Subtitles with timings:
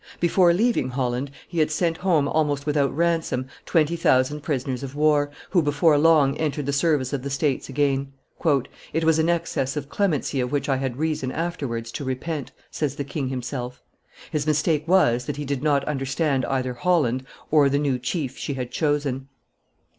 [0.19, 5.29] Before leaving Holland, he had sent home almost without ransom twenty thousand prisoners of war,
[5.51, 8.11] who before long entered the service of the States again.
[8.93, 12.95] "It was an excess of clemency of which I had reason afterwards to repent," says
[12.95, 13.83] the king himself.
[14.31, 18.55] His mistake was, that he did not understand either Holland or the new chief she
[18.55, 19.27] had chosen.